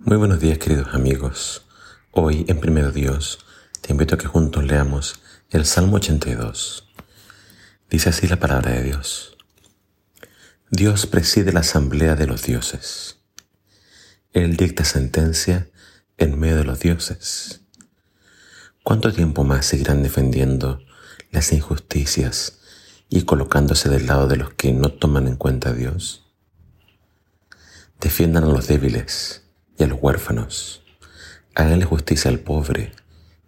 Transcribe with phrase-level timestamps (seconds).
[0.00, 1.66] Muy buenos días queridos amigos.
[2.12, 3.40] Hoy en Primero Dios
[3.80, 6.88] te invito a que juntos leamos el Salmo 82.
[7.90, 9.36] Dice así la palabra de Dios.
[10.70, 13.18] Dios preside la asamblea de los dioses.
[14.32, 15.68] Él dicta sentencia
[16.16, 17.62] en medio de los dioses.
[18.84, 20.80] ¿Cuánto tiempo más seguirán defendiendo
[21.32, 22.60] las injusticias
[23.08, 26.24] y colocándose del lado de los que no toman en cuenta a Dios?
[28.00, 29.47] Defiendan a los débiles
[29.78, 30.82] y a los huérfanos.
[31.54, 32.92] Háganle justicia al pobre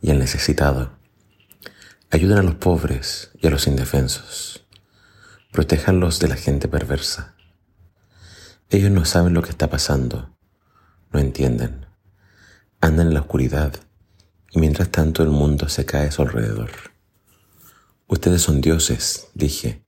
[0.01, 0.93] y al necesitado.
[2.11, 4.65] Ayuden a los pobres y a los indefensos.
[5.52, 7.35] Protéjanlos de la gente perversa.
[8.71, 10.37] Ellos no saben lo que está pasando,
[11.12, 11.87] no entienden.
[12.80, 13.74] Andan en la oscuridad
[14.52, 16.71] y mientras tanto el mundo se cae a su alrededor.
[18.07, 19.85] Ustedes son dioses, dije.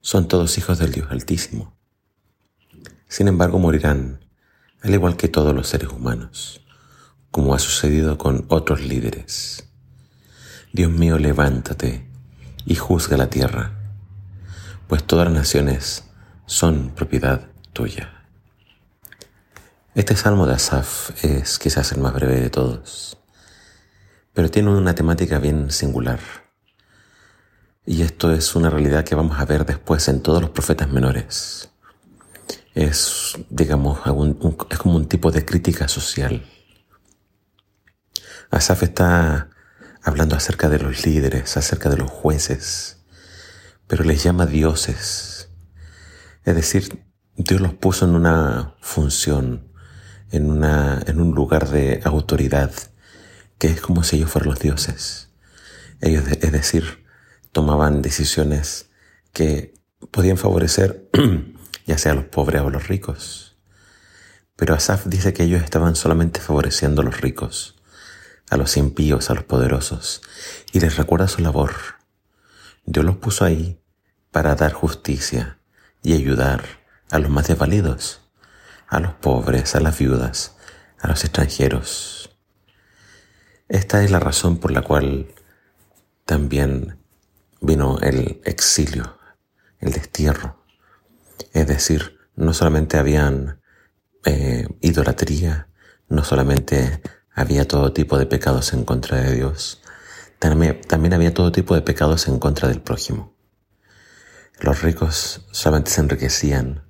[0.00, 1.76] Son todos hijos del Dios Altísimo.
[3.06, 4.24] Sin embargo, morirán
[4.82, 6.62] al igual que todos los seres humanos,
[7.30, 9.68] como ha sucedido con otros líderes.
[10.72, 12.08] Dios mío, levántate
[12.64, 13.72] y juzga la tierra,
[14.88, 16.04] pues todas las naciones
[16.46, 18.24] son propiedad tuya.
[19.94, 23.18] Este salmo de Asaf es quizás el más breve de todos,
[24.32, 26.20] pero tiene una temática bien singular.
[27.84, 31.70] Y esto es una realidad que vamos a ver después en todos los profetas menores
[32.74, 34.00] es, digamos,
[34.70, 36.44] es como un tipo de crítica social.
[38.50, 39.50] Asaf está
[40.02, 42.98] hablando acerca de los líderes, acerca de los jueces,
[43.86, 45.50] pero les llama dioses.
[46.44, 47.04] Es decir,
[47.36, 49.72] Dios los puso en una función,
[50.30, 52.72] en, una, en un lugar de autoridad,
[53.58, 55.30] que es como si ellos fueran los dioses.
[56.00, 57.04] Ellos, es decir,
[57.52, 58.90] tomaban decisiones
[59.32, 59.74] que
[60.10, 61.10] podían favorecer
[61.90, 63.56] ya sea los pobres o los ricos.
[64.54, 67.82] Pero Asaf dice que ellos estaban solamente favoreciendo a los ricos,
[68.48, 70.22] a los impíos, a los poderosos,
[70.72, 71.72] y les recuerda su labor.
[72.84, 73.82] Dios los puso ahí
[74.30, 75.58] para dar justicia
[76.00, 76.62] y ayudar
[77.10, 78.20] a los más desvalidos,
[78.86, 80.54] a los pobres, a las viudas,
[81.00, 82.30] a los extranjeros.
[83.68, 85.34] Esta es la razón por la cual
[86.24, 87.00] también
[87.60, 89.18] vino el exilio,
[89.80, 90.59] el destierro.
[91.70, 93.60] Decir, no solamente habían
[94.24, 95.68] eh, idolatría,
[96.08, 97.00] no solamente
[97.32, 99.80] había todo tipo de pecados en contra de Dios,
[100.40, 103.36] también, también había todo tipo de pecados en contra del prójimo.
[104.58, 106.82] Los ricos solamente se enriquecían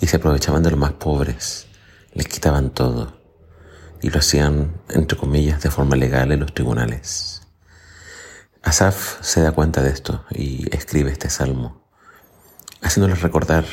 [0.00, 1.66] y se aprovechaban de los más pobres,
[2.14, 3.20] les quitaban todo
[4.00, 7.42] y lo hacían, entre comillas, de forma legal en los tribunales.
[8.62, 11.86] Asaf se da cuenta de esto y escribe este salmo
[12.80, 13.64] haciéndoles recordar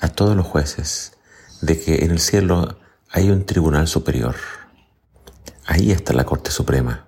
[0.00, 1.12] a todos los jueces
[1.60, 2.78] de que en el cielo
[3.10, 4.36] hay un tribunal superior.
[5.66, 7.06] Ahí está la Corte Suprema.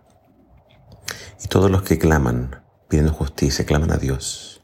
[1.43, 4.63] Y todos los que claman, pidiendo justicia, claman a Dios,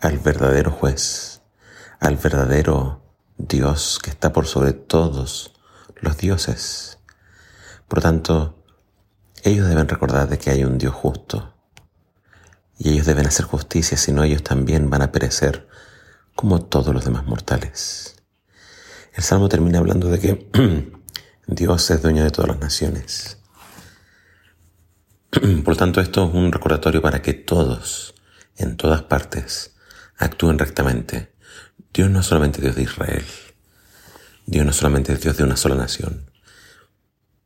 [0.00, 1.42] al verdadero juez,
[2.00, 3.02] al verdadero
[3.36, 5.52] Dios que está por sobre todos
[5.96, 6.98] los dioses.
[7.88, 8.62] Por tanto,
[9.42, 11.54] ellos deben recordar de que hay un Dios justo.
[12.78, 15.68] Y ellos deben hacer justicia, si no ellos también van a perecer
[16.38, 18.14] como todos los demás mortales.
[19.12, 20.48] El Salmo termina hablando de que
[21.48, 23.38] Dios es dueño de todas las naciones.
[25.64, 28.14] Por tanto, esto es un recordatorio para que todos,
[28.56, 29.74] en todas partes,
[30.16, 31.34] actúen rectamente.
[31.92, 33.26] Dios no es solamente Dios de Israel.
[34.46, 36.30] Dios no es solamente Dios de una sola nación.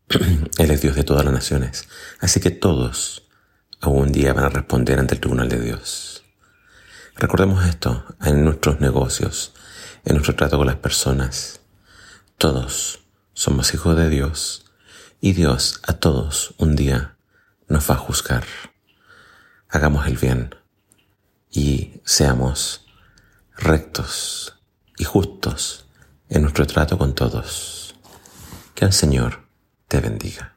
[0.59, 1.89] Él es Dios de todas las naciones.
[2.21, 3.27] Así que todos
[3.81, 6.25] algún día van a responder ante el tribunal de Dios.
[7.17, 9.53] Recordemos esto en nuestros negocios,
[10.05, 11.61] en nuestro trato con las personas.
[12.39, 13.01] Todos
[13.35, 14.65] somos hijos de Dios
[15.21, 17.17] y Dios a todos un día
[17.69, 18.45] nos va a juzgar.
[19.69, 20.55] Hagamos el bien
[21.51, 22.87] y seamos
[23.57, 24.59] rectos
[24.99, 25.87] y justos
[26.29, 27.95] en nuestro trato con todos.
[28.75, 29.47] Que el Señor
[29.87, 30.52] te bendiga.